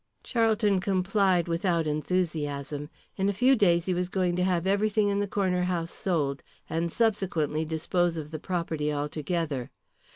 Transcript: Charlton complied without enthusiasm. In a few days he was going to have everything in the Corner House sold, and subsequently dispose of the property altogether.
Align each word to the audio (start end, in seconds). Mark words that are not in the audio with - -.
Charlton 0.23 0.79
complied 0.79 1.47
without 1.47 1.85
enthusiasm. 1.85 2.89
In 3.17 3.29
a 3.29 3.33
few 3.33 3.55
days 3.55 3.85
he 3.85 3.93
was 3.93 4.09
going 4.09 4.35
to 4.35 4.43
have 4.43 4.65
everything 4.65 5.09
in 5.09 5.19
the 5.19 5.27
Corner 5.27 5.65
House 5.65 5.91
sold, 5.93 6.41
and 6.67 6.91
subsequently 6.91 7.65
dispose 7.65 8.17
of 8.17 8.31
the 8.31 8.39
property 8.39 8.91
altogether. 8.91 9.69